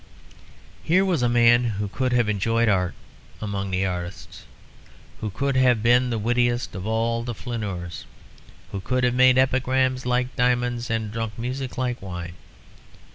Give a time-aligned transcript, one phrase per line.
[0.83, 2.95] Here was a man who could have enjoyed art
[3.39, 4.45] among the artists,
[5.19, 8.05] who could have been the wittiest of all the flâneurs;
[8.71, 12.33] who could have made epigrams like diamonds and drunk music like wine.